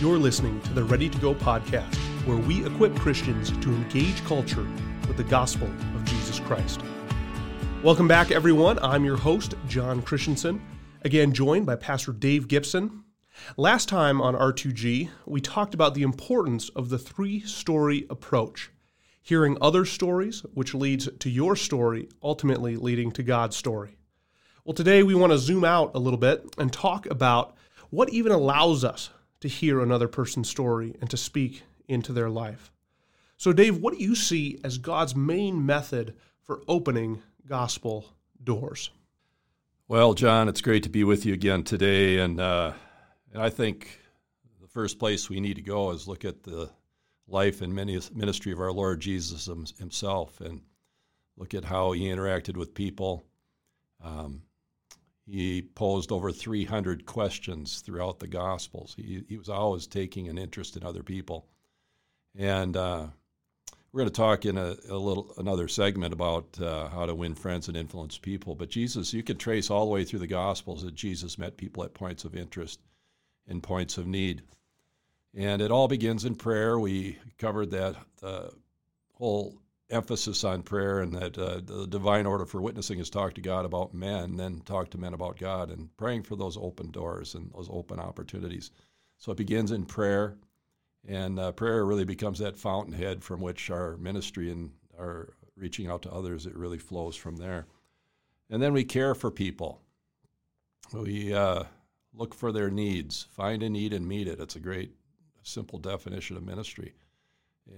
[0.00, 4.66] You're listening to the Ready to Go podcast, where we equip Christians to engage culture
[5.06, 6.80] with the gospel of Jesus Christ.
[7.82, 8.78] Welcome back, everyone.
[8.78, 10.62] I'm your host, John Christensen,
[11.02, 13.04] again joined by Pastor Dave Gibson.
[13.58, 18.70] Last time on R2G, we talked about the importance of the three story approach
[19.20, 23.98] hearing other stories, which leads to your story, ultimately leading to God's story.
[24.64, 27.54] Well, today we want to zoom out a little bit and talk about
[27.90, 29.10] what even allows us
[29.40, 32.70] to hear another person's story and to speak into their life.
[33.36, 38.06] So, Dave, what do you see as God's main method for opening gospel
[38.42, 38.90] doors?
[39.88, 42.18] Well, John, it's great to be with you again today.
[42.18, 42.74] And, uh,
[43.32, 43.98] and I think
[44.60, 46.70] the first place we need to go is look at the
[47.26, 49.46] life and ministry of our Lord Jesus
[49.78, 50.60] himself and
[51.36, 53.24] look at how he interacted with people.
[54.04, 54.42] Um,
[55.26, 58.94] he posed over 300 questions throughout the Gospels.
[58.96, 61.46] He, he was always taking an interest in other people.
[62.36, 63.06] And uh,
[63.92, 67.34] we're going to talk in a, a, little another segment about uh, how to win
[67.34, 68.54] friends and influence people.
[68.54, 71.84] But Jesus, you can trace all the way through the Gospels that Jesus met people
[71.84, 72.80] at points of interest
[73.48, 74.42] and points of need.
[75.34, 76.78] And it all begins in prayer.
[76.78, 78.48] We covered that uh,
[79.14, 79.58] whole
[79.90, 83.64] emphasis on prayer and that uh, the divine order for witnessing is talk to God
[83.64, 87.50] about men, then talk to men about God, and praying for those open doors and
[87.52, 88.70] those open opportunities.
[89.18, 90.36] So it begins in prayer.
[91.08, 96.02] And uh, prayer really becomes that fountainhead from which our ministry and our reaching out
[96.02, 97.66] to others, it really flows from there.
[98.48, 99.80] And then we care for people.
[100.92, 101.64] We uh,
[102.14, 104.40] look for their needs, find a need and meet it.
[104.40, 104.92] It's a great,
[105.42, 106.94] simple definition of ministry.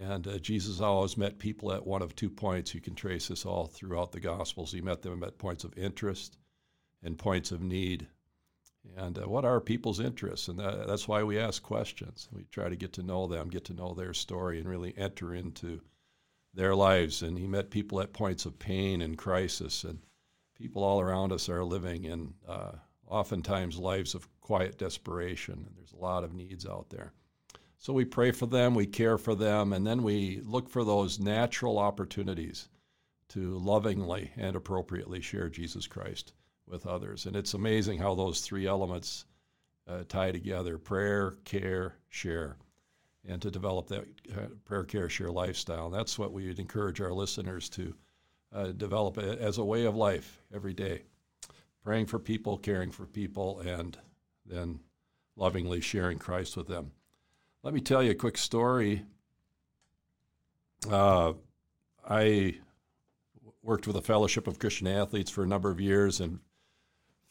[0.00, 2.74] And uh, Jesus always met people at one of two points.
[2.74, 4.72] You can trace this all throughout the Gospels.
[4.72, 6.38] He met them at points of interest
[7.02, 8.06] and points of need.
[8.96, 10.48] And uh, what are people's interests?
[10.48, 12.28] And that, that's why we ask questions.
[12.32, 15.34] We try to get to know them, get to know their story, and really enter
[15.34, 15.80] into
[16.54, 17.22] their lives.
[17.22, 19.84] And he met people at points of pain and crisis.
[19.84, 19.98] And
[20.56, 22.72] people all around us are living in uh,
[23.06, 25.64] oftentimes lives of quiet desperation.
[25.66, 27.12] And there's a lot of needs out there.
[27.82, 31.18] So we pray for them, we care for them, and then we look for those
[31.18, 32.68] natural opportunities
[33.30, 36.32] to lovingly and appropriately share Jesus Christ
[36.64, 37.26] with others.
[37.26, 39.24] And it's amazing how those three elements
[39.88, 42.56] uh, tie together prayer, care, share,
[43.26, 45.86] and to develop that uh, prayer, care, share lifestyle.
[45.86, 47.96] And that's what we would encourage our listeners to
[48.52, 51.02] uh, develop as a way of life every day
[51.82, 53.98] praying for people, caring for people, and
[54.46, 54.78] then
[55.34, 56.92] lovingly sharing Christ with them.
[57.62, 59.04] Let me tell you a quick story.
[60.90, 61.34] Uh,
[62.08, 62.56] I
[63.62, 66.40] worked with a fellowship of Christian athletes for a number of years, and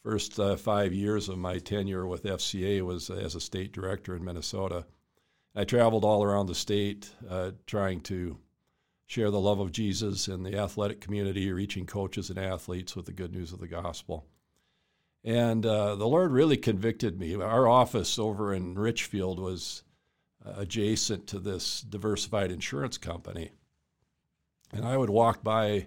[0.02, 4.24] First uh, five years of my tenure with FCA was as a state director in
[4.24, 4.84] Minnesota.
[5.54, 8.36] I traveled all around the state uh, trying to
[9.06, 13.12] share the love of Jesus in the athletic community, reaching coaches and athletes with the
[13.12, 14.26] good news of the gospel.
[15.22, 17.36] And uh, the Lord really convicted me.
[17.36, 19.84] Our office over in Richfield was
[20.44, 23.50] adjacent to this diversified insurance company.
[24.72, 25.86] And I would walk by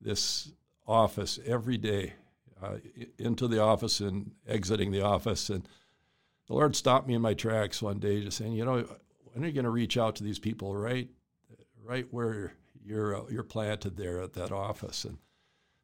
[0.00, 0.52] this
[0.86, 2.14] office every day
[2.62, 2.76] uh,
[3.18, 5.50] into the office and exiting the office.
[5.50, 5.66] And
[6.46, 8.86] the Lord stopped me in my tracks one day, just saying, you know,
[9.24, 11.08] when are you going to reach out to these people right,
[11.84, 12.54] right where
[12.84, 15.04] you're uh, you're planted there at that office?
[15.04, 15.18] And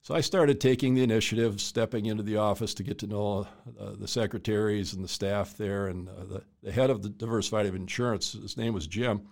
[0.05, 3.49] so I started taking the initiative, stepping into the office to get to know
[3.81, 7.65] uh, the secretaries and the staff there, and uh, the, the head of the Diversified
[7.65, 8.35] of Insurance.
[8.35, 9.23] His name was Jim.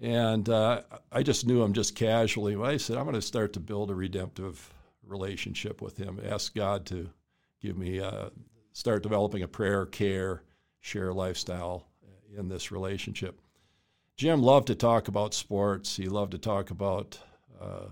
[0.00, 0.80] And uh,
[1.12, 2.56] I just knew him just casually.
[2.56, 4.72] I said, I'm going to start to build a redemptive
[5.04, 6.20] relationship with Him.
[6.26, 7.10] Ask God to
[7.60, 8.30] give me, uh,
[8.72, 10.42] start developing a prayer, care,
[10.80, 11.86] share lifestyle
[12.34, 13.42] in this relationship.
[14.16, 15.96] Jim loved to talk about sports.
[15.96, 17.18] He loved to talk about
[17.60, 17.88] uh,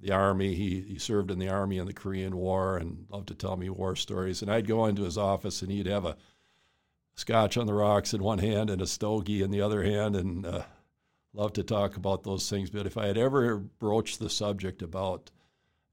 [0.00, 0.54] the Army.
[0.54, 3.68] He, he served in the Army in the Korean War and loved to tell me
[3.68, 4.42] war stories.
[4.42, 6.16] And I'd go into his office and he'd have a
[7.14, 10.46] scotch on the rocks in one hand and a stogie in the other hand and
[10.46, 10.62] uh,
[11.32, 12.70] loved to talk about those things.
[12.70, 15.30] But if I had ever broached the subject about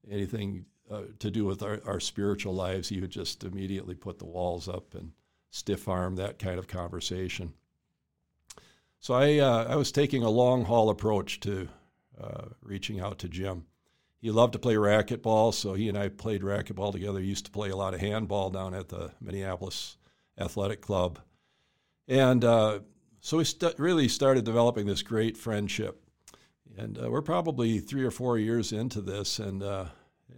[0.09, 4.25] anything uh, to do with our, our spiritual lives, he would just immediately put the
[4.25, 5.11] walls up and
[5.49, 7.53] stiff arm that kind of conversation.
[8.99, 11.69] So I, uh, I was taking a long haul approach to
[12.21, 13.65] uh, reaching out to Jim.
[14.25, 17.19] He loved to play racquetball, so he and I played racquetball together.
[17.19, 19.97] He used to play a lot of handball down at the Minneapolis
[20.35, 21.19] Athletic Club.
[22.07, 22.79] And uh,
[23.19, 26.03] so we st- really started developing this great friendship.
[26.75, 29.85] And uh, we're probably three or four years into this, and uh,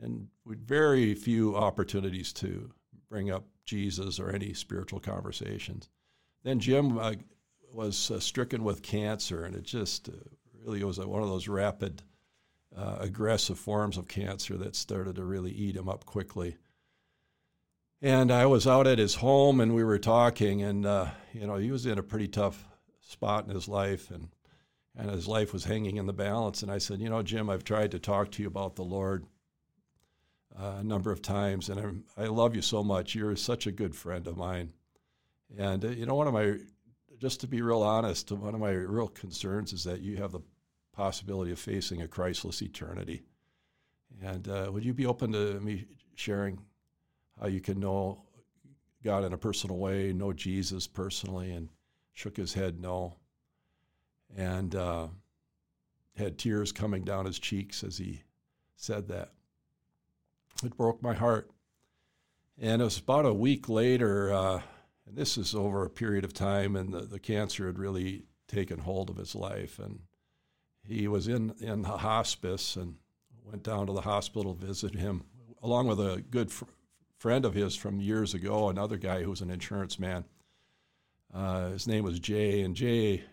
[0.02, 2.70] and with very few opportunities to
[3.10, 5.88] bring up Jesus or any spiritual conversations.
[6.44, 7.14] Then Jim uh,
[7.72, 10.12] was uh, stricken with cancer, and it just uh,
[10.66, 12.04] really was one of those rapid,
[12.76, 16.58] uh, aggressive forms of cancer that started to really eat him up quickly.
[18.02, 21.56] And I was out at his home, and we were talking, and uh, you know
[21.56, 22.68] he was in a pretty tough
[23.02, 24.30] spot in his life, and
[24.96, 26.62] and his life was hanging in the balance.
[26.62, 29.26] And I said, you know, Jim, I've tried to talk to you about the Lord
[30.60, 33.14] uh, a number of times, and I'm, I love you so much.
[33.16, 34.74] You're such a good friend of mine.
[35.58, 36.58] And uh, you know, one of my,
[37.20, 40.42] just to be real honest, one of my real concerns is that you have the
[40.98, 43.22] possibility of facing a Christless eternity.
[44.22, 45.86] And uh, would you be open to me
[46.16, 46.60] sharing
[47.40, 48.24] how you can know
[49.04, 51.52] God in a personal way, know Jesus personally?
[51.52, 51.70] And
[52.14, 53.16] shook his head no,
[54.36, 55.06] and uh,
[56.18, 58.24] had tears coming down his cheeks as he
[58.76, 59.34] said that.
[60.64, 61.52] It broke my heart.
[62.60, 64.62] And it was about a week later, uh,
[65.06, 68.80] and this is over a period of time, and the, the cancer had really taken
[68.80, 69.78] hold of his life.
[69.78, 70.00] And
[70.88, 72.96] he was in, in the hospice and
[73.44, 75.24] went down to the hospital to visit him,
[75.62, 76.66] along with a good fr-
[77.18, 80.26] friend of his from years ago, another guy who was an insurance man.
[81.34, 83.24] Uh, his name was Jay, and Jay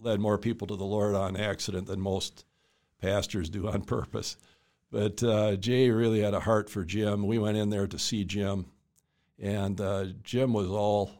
[0.00, 2.44] led more people to the Lord on accident than most
[3.00, 4.36] pastors do on purpose.
[4.90, 7.26] But uh, Jay really had a heart for Jim.
[7.26, 8.66] We went in there to see Jim,
[9.38, 11.10] and uh, Jim was all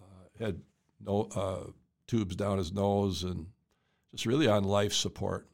[0.00, 0.60] uh, had
[1.00, 1.70] no uh,
[2.08, 3.46] tubes down his nose and
[4.12, 5.48] just really on life support.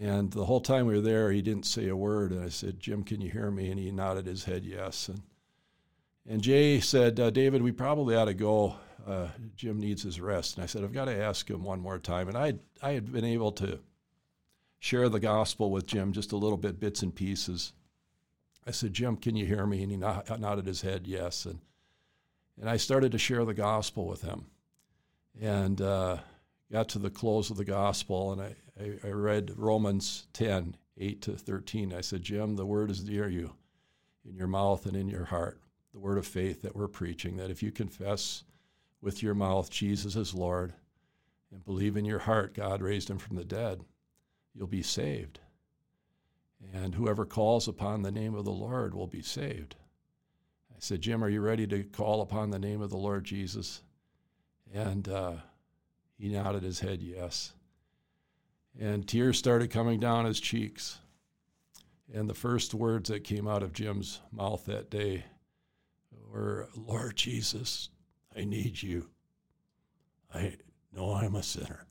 [0.00, 2.32] And the whole time we were there, he didn't say a word.
[2.32, 5.08] And I said, "Jim, can you hear me?" And he nodded his head yes.
[5.08, 5.22] And
[6.28, 8.76] and Jay said, uh, "David, we probably ought to go."
[9.06, 10.56] uh, Jim needs his rest.
[10.56, 12.28] And I said, I've got to ask him one more time.
[12.28, 13.78] And I, I had been able to
[14.80, 17.72] share the gospel with Jim just a little bit, bits and pieces.
[18.66, 19.82] I said, Jim, can you hear me?
[19.82, 21.46] And he nodded his head, yes.
[21.46, 21.60] And,
[22.60, 24.46] and I started to share the gospel with him.
[25.40, 26.18] And uh,
[26.70, 31.22] got to the close of the gospel, and I, I, I read Romans 10, 8
[31.22, 31.92] to 13.
[31.92, 33.52] I said, Jim, the word is near you,
[34.28, 35.60] in your mouth and in your heart.
[35.92, 38.44] The word of faith that we're preaching, that if you confess
[39.00, 40.74] with your mouth Jesus is Lord
[41.52, 43.82] and believe in your heart God raised him from the dead,
[44.54, 45.40] you'll be saved.
[46.74, 49.76] And whoever calls upon the name of the Lord will be saved.
[50.70, 53.82] I said, Jim, are you ready to call upon the name of the Lord Jesus?
[54.74, 55.36] And uh,
[56.18, 57.52] he nodded his head, yes.
[58.78, 60.98] And tears started coming down his cheeks.
[62.12, 65.24] And the first words that came out of Jim's mouth that day
[66.30, 67.88] were, Lord Jesus,
[68.36, 69.08] I need you.
[70.34, 70.56] I
[70.94, 71.86] know I'm a sinner.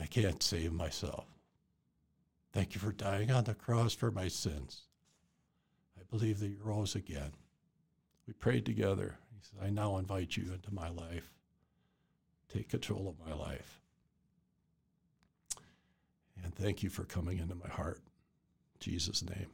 [0.00, 1.26] I can't save myself.
[2.52, 4.82] Thank you for dying on the cross for my sins.
[5.98, 7.32] I believe that you rose again.
[8.26, 9.18] We prayed together.
[9.34, 11.35] He said, I now invite you into my life.
[12.56, 13.82] Take control of my life.
[16.42, 17.98] And thank you for coming into my heart.
[17.98, 19.48] In Jesus' name.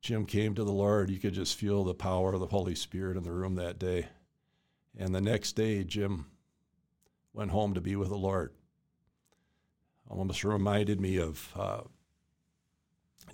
[0.00, 3.16] Jim came to the Lord, you could just feel the power of the Holy Spirit
[3.16, 4.08] in the room that day.
[4.98, 6.26] And the next day, Jim
[7.32, 8.52] went home to be with the Lord.
[10.10, 11.82] Almost reminded me of uh,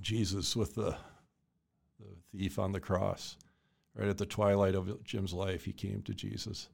[0.03, 0.95] Jesus with the,
[1.99, 3.39] the thief on the cross.
[3.95, 6.69] Right at the twilight of Jim's life, he came to Jesus.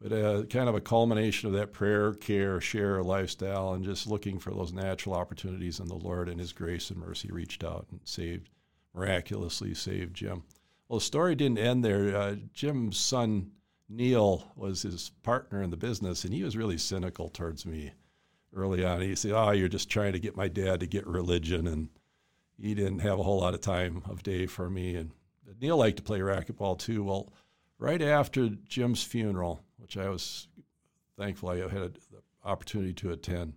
[0.00, 4.38] But uh, kind of a culmination of that prayer, care, share lifestyle, and just looking
[4.38, 8.00] for those natural opportunities in the Lord and His grace and mercy reached out and
[8.04, 8.48] saved
[8.94, 10.42] miraculously saved Jim.
[10.88, 12.16] Well, the story didn't end there.
[12.16, 13.52] Uh, Jim's son,
[13.88, 17.92] Neil, was his partner in the business, and he was really cynical towards me
[18.54, 19.00] early on.
[19.00, 21.66] He said, Oh, you're just trying to get my dad to get religion.
[21.66, 21.88] And
[22.60, 24.96] he didn't have a whole lot of time of day for me.
[24.96, 25.12] And
[25.60, 27.04] Neil liked to play racquetball too.
[27.04, 27.32] Well,
[27.78, 30.48] right after Jim's funeral, which I was
[31.18, 33.54] thankful I had the opportunity to attend,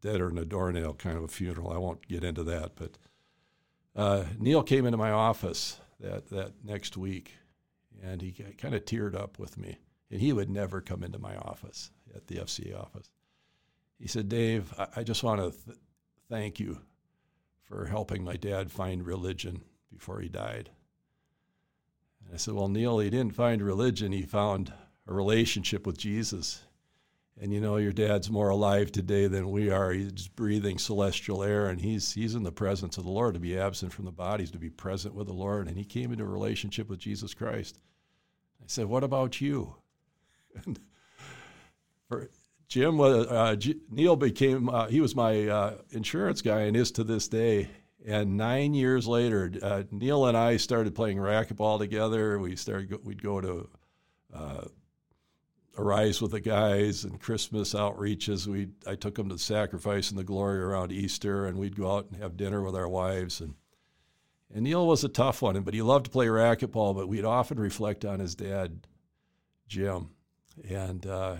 [0.00, 1.72] dead or in a doornail kind of a funeral.
[1.72, 2.98] I won't get into that, but
[3.94, 7.34] uh, Neil came into my office that, that next week,
[8.02, 9.78] and he kind of teared up with me.
[10.10, 13.10] And he would never come into my office at the FCA office.
[13.98, 15.78] He said, Dave, I, I just want to th-
[16.28, 16.80] thank you
[17.62, 19.62] for helping my dad find religion
[19.92, 20.70] before he died.
[22.32, 24.72] I said, Well, Neil, he didn't find religion, he found
[25.06, 26.62] a relationship with Jesus.
[27.40, 29.92] And you know, your dad's more alive today than we are.
[29.92, 33.32] He's breathing celestial air, and he's he's in the presence of the Lord.
[33.32, 35.66] To be absent from the bodies, to be present with the Lord.
[35.66, 37.78] And he came into a relationship with Jesus Christ.
[38.60, 39.76] I said, "What about you?"
[40.66, 40.78] And
[42.08, 42.28] for
[42.68, 43.56] Jim uh,
[43.88, 47.70] Neil became uh, he was my uh, insurance guy and is to this day.
[48.06, 52.38] And nine years later, uh, Neil and I started playing racquetball together.
[52.38, 53.68] We started we'd go to
[54.32, 54.64] uh,
[55.76, 58.46] Arise with the guys and Christmas outreaches.
[58.46, 62.06] We I took them to Sacrifice and the Glory around Easter, and we'd go out
[62.10, 63.40] and have dinner with our wives.
[63.40, 63.54] And
[64.52, 66.94] and Neil was a tough one, but he loved to play racquetball.
[66.94, 68.86] But we'd often reflect on his dad,
[69.68, 70.10] Jim,
[70.68, 71.36] and uh,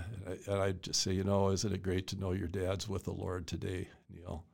[0.46, 3.12] and I'd just say, you know, isn't it great to know your dad's with the
[3.12, 4.44] Lord today, Neil?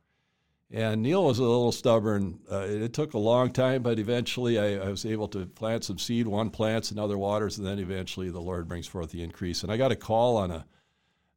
[0.69, 2.39] And Neil was a little stubborn.
[2.51, 5.97] Uh, it took a long time, but eventually I, I, was able to plant some
[5.97, 6.27] seed.
[6.27, 9.63] One plants, in other waters, and then eventually the Lord brings forth the increase.
[9.63, 10.65] And I got a call on a,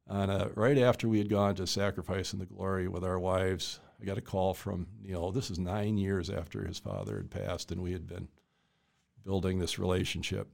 [0.09, 3.79] on a right after we had gone to sacrifice in the glory with our wives.
[4.03, 5.31] I got a call from Neil.
[5.31, 8.27] This is nine years after his father had passed, and we had been
[9.25, 10.49] building this relationship.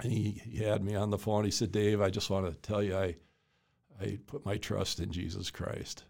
[0.00, 1.44] And he, he had me on the phone.
[1.44, 3.16] He said, "Dave, I just want to tell you, I,
[4.00, 6.04] I put my trust in Jesus Christ."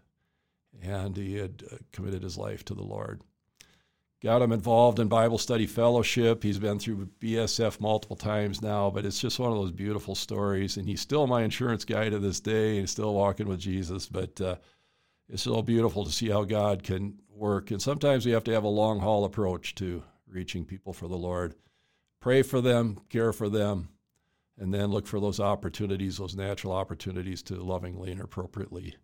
[0.81, 3.21] And he had uh, committed his life to the Lord.
[4.23, 6.41] Got him involved in Bible study fellowship.
[6.41, 10.77] He's been through BSF multiple times now, but it's just one of those beautiful stories.
[10.77, 14.07] And he's still my insurance guy to this day and still walking with Jesus.
[14.07, 14.55] But uh,
[15.29, 17.71] it's so beautiful to see how God can work.
[17.71, 21.17] And sometimes we have to have a long haul approach to reaching people for the
[21.17, 21.53] Lord.
[22.19, 23.89] Pray for them, care for them,
[24.57, 28.95] and then look for those opportunities, those natural opportunities to lovingly and appropriately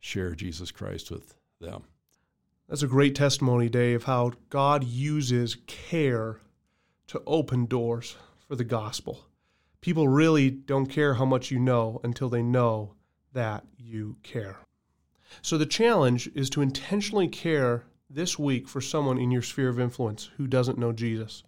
[0.00, 1.84] share Jesus Christ with them.
[2.68, 6.40] That's a great testimony, Dave, of how God uses care
[7.08, 8.16] to open doors
[8.48, 9.20] for the gospel.
[9.80, 12.94] People really don't care how much you know until they know
[13.32, 14.56] that you care.
[15.42, 19.78] So the challenge is to intentionally care this week for someone in your sphere of
[19.78, 21.44] influence who doesn't know Jesus.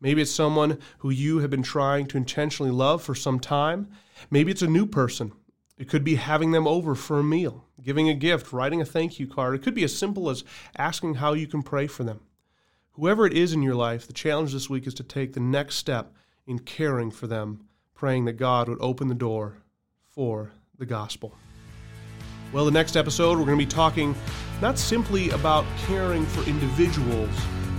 [0.00, 3.88] Maybe it's someone who you have been trying to intentionally love for some time.
[4.30, 5.32] Maybe it's a new person
[5.78, 9.18] it could be having them over for a meal, giving a gift, writing a thank
[9.18, 9.54] you card.
[9.54, 10.44] It could be as simple as
[10.76, 12.20] asking how you can pray for them.
[12.92, 15.76] Whoever it is in your life, the challenge this week is to take the next
[15.76, 16.12] step
[16.46, 19.58] in caring for them, praying that God would open the door
[20.02, 21.34] for the gospel.
[22.52, 24.14] Well, the next episode, we're going to be talking
[24.60, 27.30] not simply about caring for individuals,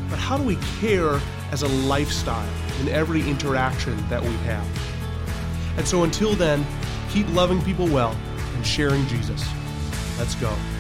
[0.10, 1.20] but how do we care
[1.51, 2.50] as a lifestyle
[2.82, 4.65] in every interaction that we have.
[5.77, 6.65] And so until then,
[7.12, 8.15] Keep loving people well
[8.56, 9.44] and sharing Jesus.
[10.19, 10.78] Let's go.